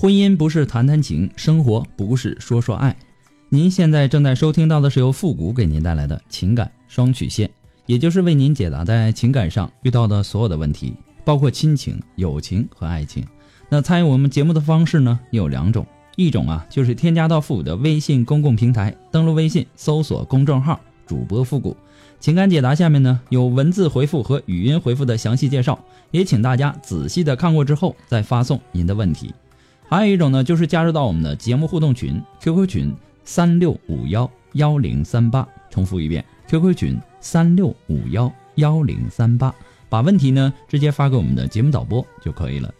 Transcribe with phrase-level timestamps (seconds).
[0.00, 2.96] 婚姻不是谈谈情，生活不是说说爱。
[3.48, 7.50] 您现在正在收听到的是由复古给您带来的情感双曲线，
[7.84, 10.94] 也就是为您解答在情感上遇到的所有的问题，
[11.24, 13.26] 包括亲情、友情和爱情。
[13.68, 15.84] 那参与我们节目的方式呢，有两种，
[16.14, 20.78] 一种啊就是添加到复古的微信公共平台，登录微信搜索公众号
[21.08, 21.76] 主播复古
[22.20, 25.76] 情感解答，下面呢有文字回复和语音回复的详细介绍，
[26.12, 29.34] 也请大家仔细的看过之后再发送您的问题。
[29.88, 32.94] 还有一种呢，就是加入到我们的节目互动群，QQ 群
[33.24, 39.54] 三六五幺幺零三八，重复一遍，QQ 群三六五幺幺零三八，
[39.88, 42.72] 把问题呢直接发给我们的节目导播就可以了。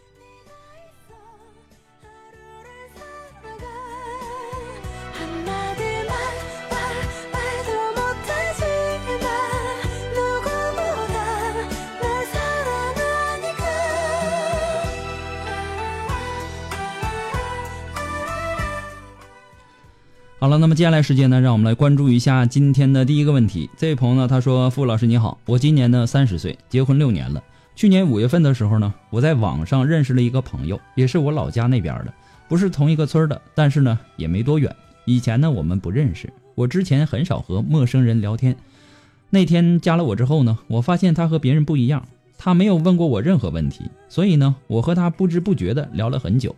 [20.41, 23.69] 好了，那么接下来时间呢，让我们来关注一下今天的第一个问题。
[23.77, 27.43] 这位朋友呢，他说：“傅老师你好，我今年呢三十岁，结婚六年了。
[27.75, 32.15] 去年五月份的时候呢，我在网上认识了一个朋友，也是我老家那边的，
[32.49, 34.73] 不是同一个村的，但是呢也没多远。
[35.07, 38.57] 以前呢我们不认识，我之前很少和陌生人聊天。
[39.31, 42.07] 那天加了我之后呢，我发现他和别人不一样，
[42.39, 46.55] 他没有问过我任何问题，所以呢，我和他不知不觉的聊了很久。”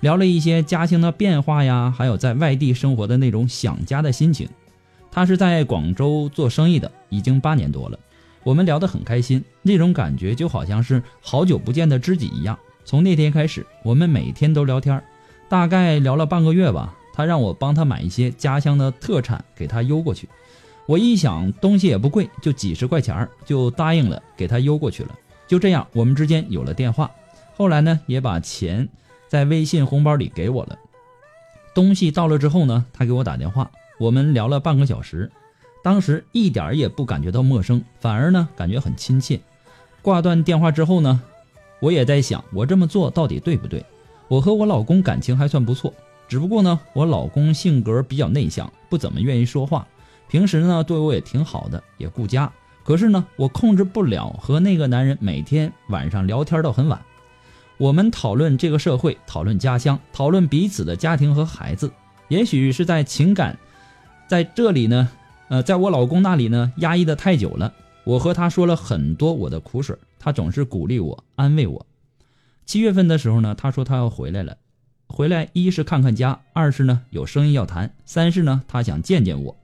[0.00, 4.48] 聊了一些家庭的变化呀，还有在外地生活的那种想家的心情。
[5.10, 7.98] 他是在广州做生意的，已经八年多了。
[8.42, 12.58] 我们聊得很开心，那种感觉就好像是好久不见的知己一样。
[12.84, 15.02] 从那天开始，我们每天都聊天，
[15.48, 16.94] 大概聊了半个月吧。
[17.14, 20.28] 他让我帮他买一些家乡的特产给他邮过去。
[20.84, 25.16] 我一想东西也不贵，就几十块钱儿就答应了，给他邮过去了。
[25.46, 27.10] 就这样，我们之间有了电话。
[27.56, 28.86] 后来呢，也把钱。
[29.34, 30.78] 在微信红包里给我了
[31.74, 33.68] 东西到了之后呢，他给我打电话，
[33.98, 35.28] 我们聊了半个小时，
[35.82, 39.40] 当时一点也不感觉到陌生，反而呢感觉很亲切。
[40.02, 41.20] 挂断电话之后呢，
[41.80, 43.84] 我也在想，我这么做到底对不对？
[44.28, 45.92] 我和我老公感情还算不错，
[46.28, 49.84] 只不过呢，我老公性格比较内向，不怎么愿意说话，
[50.28, 52.52] 平时呢对我也挺好的，也顾家。
[52.84, 57.02] 可是呢，我控制不了和那个男人每天晚上聊天到很晚。
[57.76, 61.90] 我们讨论这个社会，讨论家乡，讨论彼此的家庭和孩子。
[62.28, 63.58] 也许是在情感，
[64.28, 65.08] 在这里呢，
[65.48, 67.72] 呃，在我老公那里呢，压抑的太久了。
[68.04, 71.84] 我和他说了很多我的苦水，他总是鼓励我，安慰我。
[72.64, 74.56] 七月份的时候呢，他说他要回来了，
[75.08, 79.56] 回来一是看看家，二是呢有生意要谈，三是呢他想见见我。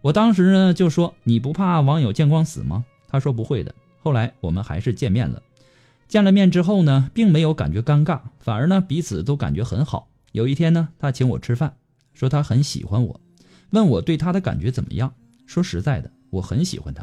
[0.00, 2.84] 我当时呢就说你不怕网友见光死吗？
[3.08, 3.74] 他说不会的。
[4.02, 5.42] 后来我们还是见面了。
[6.12, 10.10] 见了面之后呢，并没有感觉尴尬，反而呢彼此都感觉很好。
[10.32, 11.74] 有一天呢，他请我吃饭，
[12.12, 13.18] 说他很喜欢我，
[13.70, 15.14] 问我对他的感觉怎么样。
[15.46, 17.02] 说实在的，我很喜欢他。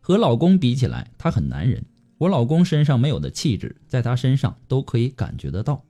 [0.00, 1.82] 和老公比起来，他很男人，
[2.18, 5.82] 我老公身上没有的气质，在他身上都可以感觉得到。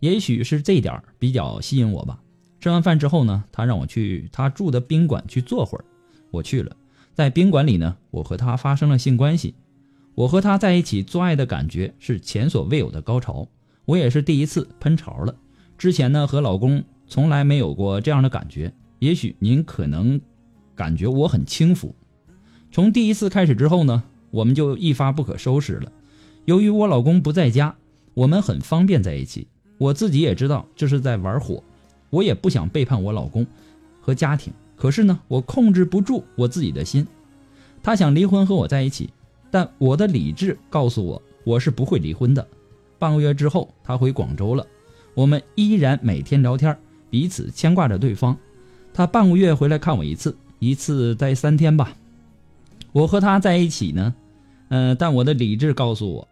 [0.00, 2.18] 也许是这点比较吸引我吧。
[2.60, 5.84] 吃完饭之后呢，他让我去他住的宾馆去坐会儿，
[6.30, 6.74] 我去了。
[7.12, 9.54] 在宾馆里呢，我和他发生了性关系。
[10.14, 13.48] 我和他在一起做爱的感觉是前所未有的高潮，
[13.86, 15.34] 我也是第一次喷潮了。
[15.78, 20.20] 之前呢和老公从来没有过这样的感觉，也许您可能
[20.74, 21.94] 感觉我很轻浮。
[22.70, 25.90] 从第一次开始之后呢，我们就一发不可收拾了。
[26.44, 27.74] 由于我老公不在家，
[28.14, 29.48] 我们很方便在一起。
[29.78, 31.62] 我自己也知道这是在玩火，
[32.10, 33.46] 我也不想背叛我老公
[34.00, 37.06] 和家庭，可是呢，我控制不住我自己的心。
[37.82, 39.10] 他想离婚和我在一起。
[39.52, 42.44] 但我的理智告诉我，我是不会离婚的。
[42.98, 44.66] 半个月之后，他回广州了，
[45.12, 46.74] 我们依然每天聊天，
[47.10, 48.34] 彼此牵挂着对方。
[48.94, 51.94] 他半个月回来看我一次，一次待三天吧。
[52.92, 54.14] 我和他在一起呢，
[54.70, 56.26] 嗯，但我的理智告诉我，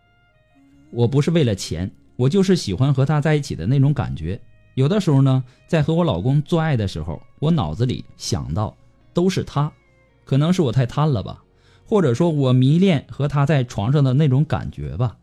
[0.90, 4.40] 我不是为了钱，我就是喜欢和他在一起的那种感觉。
[4.76, 8.74] 有的时候呢，在和我老公做爱的时候，我脑子里想到
[9.12, 9.70] 都是他，
[10.24, 11.42] 可能是我太贪了吧。
[11.90, 15.16] 或者说我迷恋和他在床上的那种感觉吧。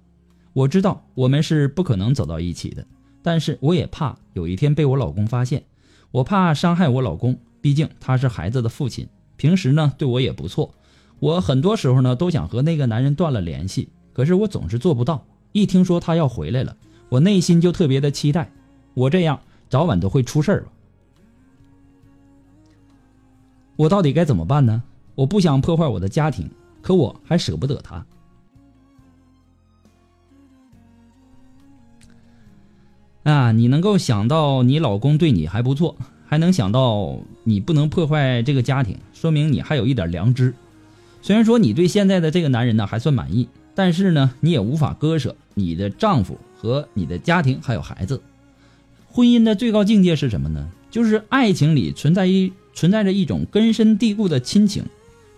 [0.52, 2.86] 我知道我们是不可能走到一起的，
[3.22, 5.64] 但是我也怕有一天被我老公发现，
[6.12, 10.74] 我怕伤害我老公，毕竟他是孩子的父亲，平时呢对我也不错。
[11.20, 15.26] 我很多时候呢都想和那个男人断了联系，可是我总是做不到。
[15.54, 16.76] 一听说他要回来了，
[17.08, 18.52] 我内心就特别的期待。
[18.94, 19.40] 我这样
[19.70, 20.72] 早晚都会出事儿吧？
[23.78, 24.84] 我到底该怎么办呢？
[25.16, 26.48] 我不想破坏我的家庭，
[26.82, 28.06] 可我还舍不得他。
[33.24, 40.54] 啊，你能够想到你老公对你还不错，还能想到你不能破坏这个家庭，说明你还有一点良知。
[41.22, 48.22] 虽然说你对现在的这个男人呢还算满意，但是呢你也无法割舍你的丈夫和你的家庭还有孩子。
[49.10, 50.72] 婚姻的最高境界是什么呢？
[50.90, 54.86] 就是爱情里存在一存在着一种根深蒂固的亲情。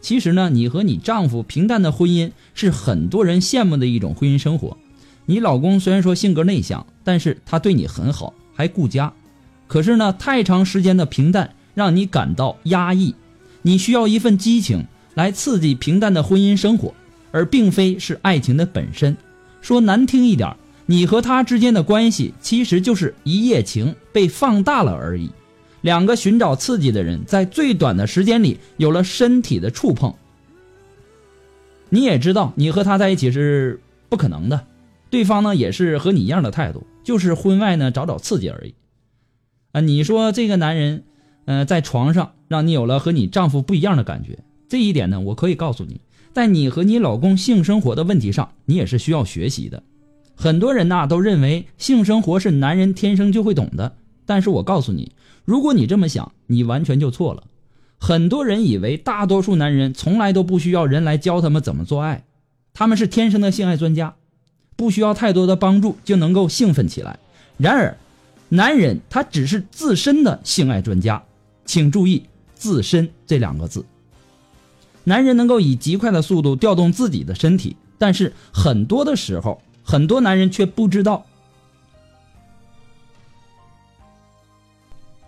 [0.01, 4.77] 其实呢，你和你丈夫平淡的婚姻是很多人羡慕的一种婚姻生活。
[5.25, 9.13] 你老公虽然说性格内向，但是他对你很好，还顾家。
[9.67, 13.13] 可是呢，太长时间的平淡让你感到压抑，
[13.61, 14.85] 你需要一份激情。
[15.15, 16.93] 来刺激平淡的婚姻生活，
[17.31, 19.17] 而并非是爱情的本身。
[19.59, 20.55] 说难听一点，
[20.85, 25.29] 你和他之间的关系其实就是一夜情被放大了而已。
[25.81, 30.13] 两个寻找刺激的人，在最短的时间里有了身体的触碰。
[31.89, 33.79] 你也知道，你和他在一起是
[34.09, 34.65] 不可能的。
[35.09, 38.75] 对方呢，也是和你一样的态度，就是婚外呢找找刺激而已。
[39.71, 41.03] 啊，你说这个男人，
[41.45, 44.39] 呃，在床上让你有了和你丈夫不一样的感觉。
[44.67, 45.99] 这一点呢，我可以告诉你，
[46.31, 49.81] 在你和你老公性生活的问题上，你也是需要学习的。
[50.35, 53.95] 很多人呐都认为性生活是男人天生就会懂的，
[54.27, 55.11] 但是我告诉你，
[55.49, 57.45] 如果你这么想，你完全就错了。
[57.97, 62.23] 很多人以为大多数男人从来都不需要人来教他们怎么做爱，
[62.71, 64.13] 他们是天生的性爱专家，
[64.75, 67.17] 不需要太多的帮助就能够兴奋起来。
[67.57, 67.97] 然而，
[68.49, 71.23] 男人他只是自身的性爱专家，
[71.65, 73.83] 请注意“自身”这两个字。
[75.05, 81.25] 男人能够以极快的速度调动自己的身体，但是很多的时候，很多男人却不知道，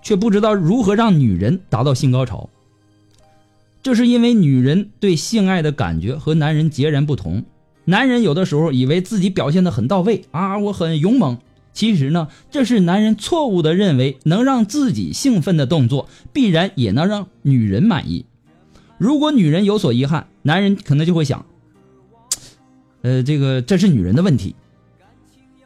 [0.02, 2.50] 却不知道如何让女人达到性高潮。
[3.84, 7.44] 这是因为女人对性爱的感觉和男人截然不同。
[7.86, 11.40] 男人有的时候以为自己表现的很到位啊，我很勇猛。
[11.74, 18.26] 其实呢，这是男人错误的认为能让自己兴奋的动作，必然也能让女人满意。
[18.98, 21.46] 如果女人有所遗憾，男人可能就会想，
[23.02, 24.54] 呃，这个这是女人的问题，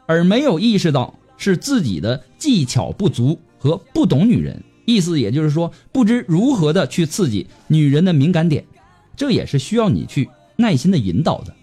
[0.06, 4.64] 而没有意识到是自己的技巧不足和不懂女人。
[4.86, 8.64] 意思也就是说，不知如何的去刺激女人的敏感点，
[9.18, 11.56] 这也是需要你去耐心的引导的。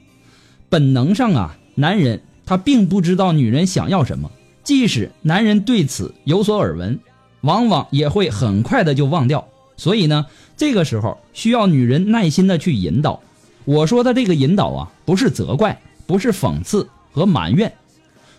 [0.68, 4.28] 本能上啊，男人他并不知道女人想要什么，
[4.64, 6.98] 即使男人对此有所耳闻，
[7.42, 9.46] 往往也会很快的就忘掉。
[9.76, 10.26] 所以呢。
[10.54, 13.20] 这个时候需要女人耐心的去引导。
[13.64, 17.72] 我说的这个引导啊，不是责怪，不是讽刺和埋怨。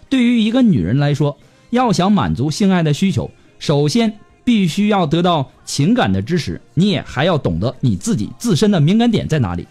[0.08, 1.38] 对于一个女人来说，
[1.72, 3.30] 要想满足性爱的需求，
[3.64, 9.66] 首先必须要得到情感的支持，你也还要懂得你自己自身的敏感点在哪里。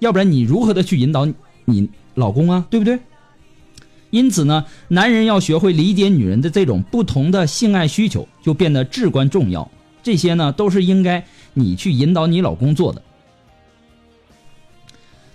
[0.00, 1.26] 要不然你如何的去引导
[1.64, 2.66] 你老公啊？
[2.68, 2.98] 对不对？
[4.10, 9.66] 因此呢，男人要学会理解女人的这种不同的性爱需求，就变得至关重要。
[10.02, 11.24] 这些呢，都是应该。
[11.54, 13.02] 你去引导你老公做的。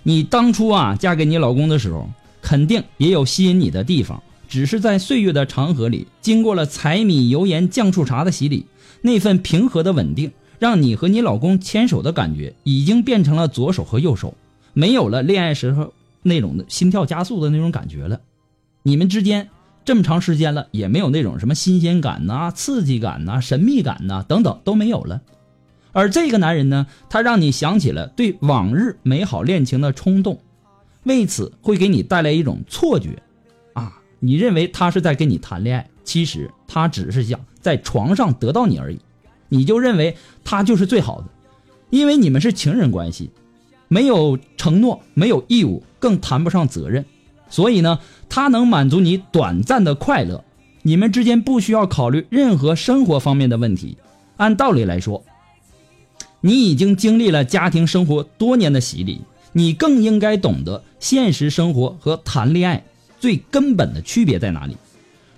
[0.04, 2.08] 你当初啊嫁给你老公的时候，
[2.40, 4.22] 肯定也有吸引你的地方，
[4.54, 8.66] 只是在岁月的长河里，经过了柴米油盐酱醋茶的洗礼，
[9.02, 10.30] 那份平和的稳定，
[10.60, 14.32] 让你和你老公牵手的感觉，已经变成了左手和右手，
[14.72, 15.92] 没有了恋爱时候
[16.22, 18.20] 那种的心跳加速的那种感觉了。
[18.84, 19.48] 你们之间
[19.84, 25.20] 这么长时间了，也没有那种什么新鲜感呐、刺激感呐、神秘感呐等等都没有了。
[25.90, 30.38] 而这个男人呢，他让你想起了对往日美好恋情的冲动，
[31.02, 33.20] 为此会给你带来一种错觉，
[34.24, 38.98] 你认为他是在跟你谈恋爱，其实他只是想在床上得到你而已，
[39.50, 41.26] 你就认为他就是最好的，
[41.90, 43.28] 因为你们是情人关系，
[43.86, 47.04] 没有承诺，没有义务，更谈不上责任，
[47.50, 47.98] 所以呢，
[48.30, 50.42] 他能满足你短暂的快乐，
[50.80, 53.98] 你们之间不需要考虑任何生活方面的问题，
[54.38, 55.22] 按道理来说。
[56.40, 59.20] 你已经经历了家庭生活多年的洗礼，
[59.52, 62.84] 你更应该懂得现实生活和谈恋爱
[63.18, 64.76] 最根本的区别在哪里。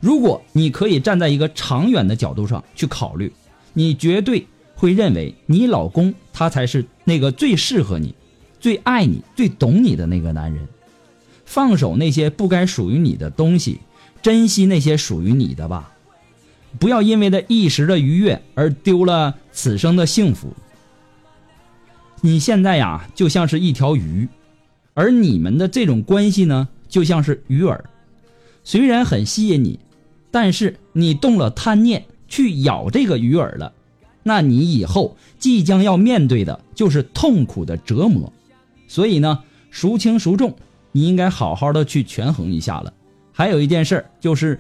[0.00, 3.33] 如果你可以站在一个长远的角度上去考虑，
[3.73, 8.14] 你绝对会认为你老公他才是那个最适合你、
[8.61, 10.68] 最爱你、最懂你的那个男人。
[11.45, 13.80] 放手那些不该属于你的东西，
[14.21, 15.92] 珍惜那些属于你的吧。
[16.78, 20.52] 不要因为那一时的愉悦而丢了此生的幸福。
[22.21, 24.28] 你现在呀，就像是一条鱼，
[24.92, 27.78] 而你们的这种关系呢，就像是鱼饵。
[28.64, 29.78] 虽然很吸引你，
[30.31, 33.73] 但是你动了贪念去咬这个鱼饵了，
[34.23, 38.33] 那你以后即将要面对的就是痛苦的折磨。
[38.88, 40.57] 所以呢，孰轻孰重？
[40.93, 42.93] 你应该好好的去权衡一下了。
[43.33, 44.59] 还有一件事就是，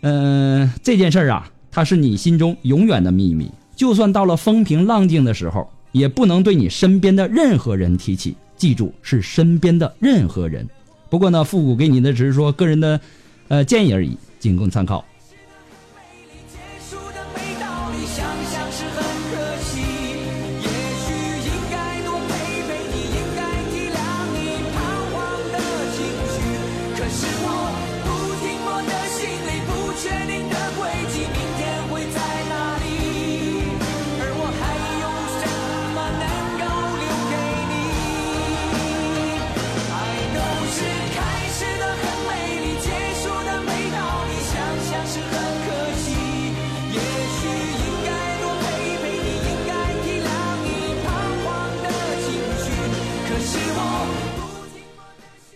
[0.00, 8.34] 嗯，这件事啊，它是你心中永远的秘密，就算到了风平浪静的时候，也不能对你身边的任何人提起。
[8.56, 10.66] 记住，是身边的任何人。
[11.12, 12.98] 不过呢，复古给你的只是说个人的，
[13.48, 15.04] 呃，建议而已，仅供参考。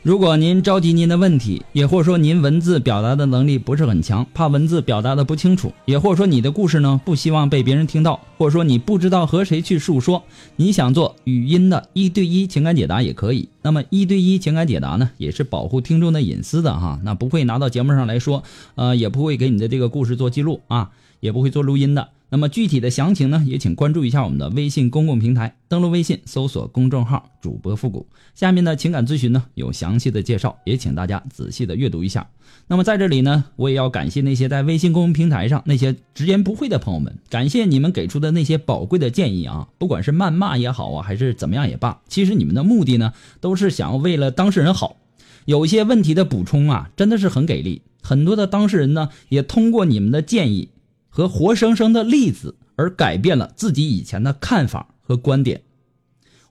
[0.07, 10.23] 如果您着急您的问题，也或者说您文字表达的能力不是很强，怕文字表达的不清楚，也或者说你的故事呢不希望被别人听到，或者说你不知道和谁去诉说，
[10.55, 13.49] 你想做语音的一对一情感解答也可以。
[13.63, 18.45] 那么一对一情感解答呢，也是保护听众的隐私的哈，那不会拿到节目上来说，
[18.77, 22.11] 呃，也不会给你的这个故事做记录啊，也不会做录音的。
[22.29, 28.09] 那么具体的详情呢，也请关注一下我们的微信公共平台，登录微信搜索公众号“主播复古”。
[28.35, 32.29] 下面的情感咨询呢有详细的介绍，也请大家仔细的阅读一下。
[32.67, 44.97] 那么在这里呢，我也要感谢那些在微信公众平台上那些直言不讳的朋友们，感谢你们给出的那些宝贵的建议啊，不管是谩骂也好啊，还是怎么样也罢，其实你们的目的呢，都是想要为了当事人好。
[45.45, 50.71] 有一些问题的补充啊，真的是很给力，很多的当事人呢，也通过你们的建议。
[51.17, 55.63] 和活生生的例子而改变了自己以前的看法和观点，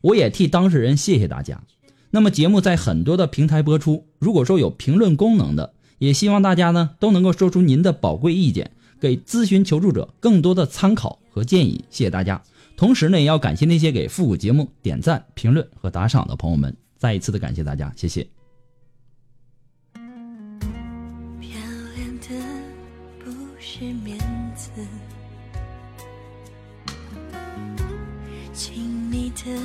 [0.02, 1.62] 我也替当事人谢谢大家。
[2.10, 11.86] 那么节目在很多的平台播出，如果说有评论功能的，也希望大家呢都能够说出您的宝贵意见，给咨询求助者更多的参考和建议。
[11.92, 12.42] 谢谢大家。
[12.76, 18.35] 同时呢，也要感谢那些给复古节目点赞、评论和打赏的朋友们，再一次的感谢大家，谢谢。
[23.58, 24.18] 是面
[24.56, 24.70] 子，
[28.54, 29.60] 亲密的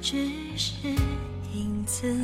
[0.00, 0.88] 只是
[1.54, 2.14] 影子。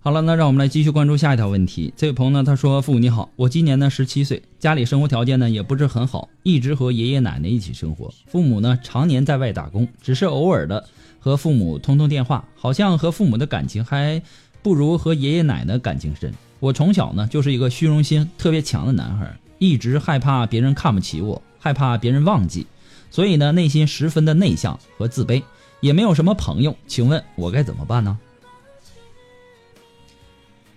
[0.00, 1.94] 好了，那让我们来继续关注下一条问题。
[1.96, 8.12] 这位朋友呢，他说：“父母你好，我今年呢十七岁，家里生活条件呢也不是很好，一直和爷爷奶奶一起生活。
[8.26, 10.84] 父母呢常年在外打工，只是偶尔的
[11.20, 14.20] 和父母通通电话，好像和父母的感情还
[14.60, 16.34] 不如和爷爷奶奶感情深。
[16.62, 22.68] 我从小呢就是一个虚荣心特别强的男孩，一直害怕别人看不起我，害怕别人忘记。”
[23.10, 25.42] 所以呢，内心十分的内向和自卑，
[25.80, 26.76] 也没有什么朋友。
[26.86, 28.16] 请问我该怎么办呢？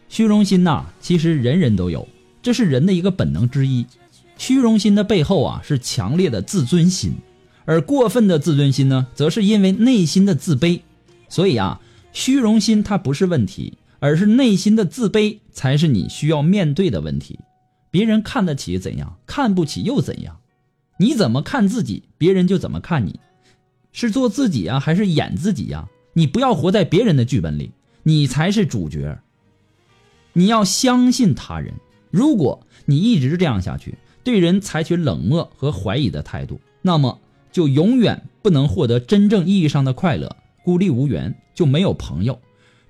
[0.10, 2.08] 虚荣心呐，其实人人都有，
[2.42, 3.86] 这是人的一个本能之一。
[4.39, 7.13] 虚荣心的背后啊，是强烈的自尊心，
[7.65, 10.82] 而过分的自尊心呢，则是因为内心的自卑。
[11.30, 11.80] 所以啊，
[12.12, 17.39] 虚荣心它不是问题，而是内心的自卑才是你需要面对的问题。
[17.89, 20.38] 别人看得起怎样，看不起又怎样？
[21.00, 23.19] 你怎么看自己，别人就怎么看你，
[23.91, 25.89] 是做自己啊，还是演自己呀？
[26.13, 27.71] 你不要活在别人的剧本里，
[28.03, 29.17] 你才是主角。
[30.33, 31.74] 你要相信他人。
[32.12, 37.19] 如果你一直这样下去，对人采取冷漠和怀疑的态度，那么
[37.51, 42.39] 就永远不能获得真正意义上的快乐，孤立无援，就没有朋友。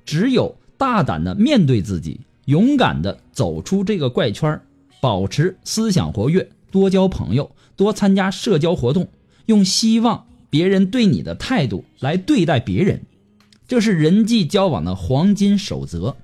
[0.04, 4.60] 只有大胆的面对自己，勇敢的走出这个怪圈，
[5.02, 7.52] 保持思想活跃，多交朋友。
[7.78, 9.10] 多参加社交活动，
[9.48, 13.02] 用希望别人对你的态度来对待别人，
[13.68, 16.16] 这是人际交往的黄金守则。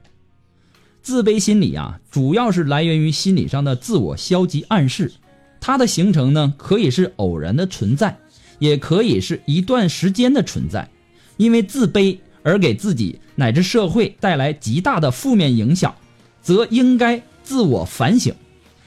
[1.01, 5.11] 自卑心理啊，主要是来源于心理上的自我消极暗示，
[5.59, 8.17] 它的形成呢，可以是偶然的存在，
[8.59, 10.89] 也可以是一段时间的存在。
[11.35, 15.93] 因为自卑而给自己乃至社会带来极大的负面影响，
[16.41, 18.33] 则应该自我反省。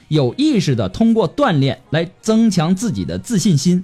[0.07, 3.83] 有意识的通过锻炼来增强自己的自信心，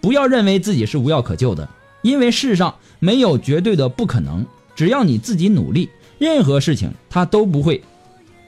[0.00, 1.68] 不要认为自己是无药可救的，
[2.02, 4.44] 因为世上没有绝对的不可能，
[4.74, 7.82] 只要你自己努力，任何事情它都不会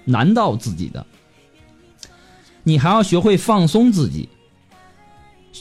[0.05, 1.07] 难到自己的。
[2.65, 4.29] 你还要学会放松自己。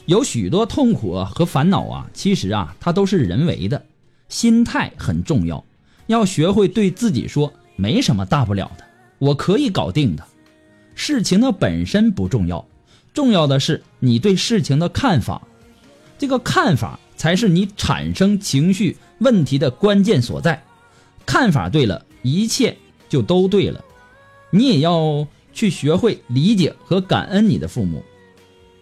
[0.08, 3.86] 有许多痛苦和烦恼啊，其实啊，它都是人为的。
[4.30, 5.64] 心态很重要，
[6.08, 8.84] 要学会对自己说：“没什么大不了的，
[9.20, 10.24] 我可以搞定的。”
[10.96, 12.66] 事情的本身不重要，
[13.14, 15.42] 重要的是你对事情的看法。
[16.18, 20.64] 这个看法才是你产生情绪问题的关键所在。
[21.26, 22.78] 看法对了，一切
[23.10, 23.84] 就都对了。
[24.52, 28.04] 你也要去学会理解和感恩你的父母。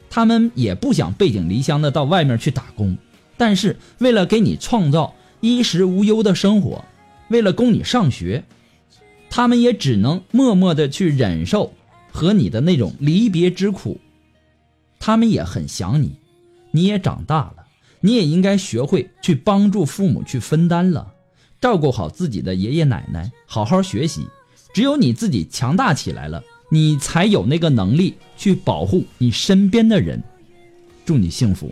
[0.10, 2.96] 他们也不想背井离乡的到外面去打工，
[3.36, 6.86] 但是为了给你创造衣食无忧的生活，
[7.28, 8.46] 为了供你上学，
[9.30, 11.74] 他们也只能默默的去忍受
[12.14, 14.00] 和你的那种离别之苦。
[15.00, 16.16] 他们也很想你，
[16.72, 17.66] 你也长大了，
[18.00, 21.14] 你也应该学会去帮助父母去分担了，
[21.60, 24.26] 照顾好自己的爷爷奶奶，好好学习。
[24.74, 26.42] 只有你自己强大起来了。
[26.70, 30.24] 你才有那个能力去保护你身边的人，
[31.06, 31.72] 祝你幸福。